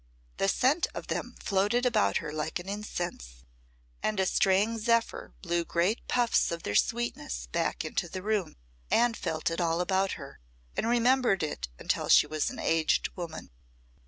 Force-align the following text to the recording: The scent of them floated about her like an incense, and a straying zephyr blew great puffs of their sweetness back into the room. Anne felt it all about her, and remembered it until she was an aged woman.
The 0.37 0.47
scent 0.47 0.87
of 0.95 1.09
them 1.09 1.35
floated 1.39 1.85
about 1.85 2.17
her 2.17 2.33
like 2.33 2.57
an 2.57 2.67
incense, 2.67 3.43
and 4.01 4.19
a 4.19 4.25
straying 4.25 4.79
zephyr 4.79 5.35
blew 5.43 5.63
great 5.63 6.07
puffs 6.07 6.51
of 6.51 6.63
their 6.63 6.73
sweetness 6.73 7.45
back 7.51 7.85
into 7.85 8.09
the 8.09 8.23
room. 8.23 8.55
Anne 8.89 9.13
felt 9.13 9.51
it 9.51 9.61
all 9.61 9.79
about 9.79 10.13
her, 10.13 10.39
and 10.75 10.87
remembered 10.89 11.43
it 11.43 11.67
until 11.77 12.09
she 12.09 12.25
was 12.25 12.49
an 12.49 12.57
aged 12.57 13.09
woman. 13.15 13.51